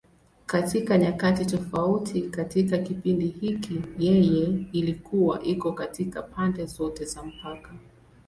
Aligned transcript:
Katika 0.45 0.97
nyakati 0.97 1.45
tofauti 1.45 2.21
katika 2.21 2.77
kipindi 2.77 3.27
hiki, 3.27 3.81
yeye 3.99 4.65
ilikuwa 4.71 5.43
iko 5.43 5.73
katika 5.73 6.21
pande 6.21 6.65
zote 6.65 7.05
za 7.05 7.23
mpaka. 7.23 7.73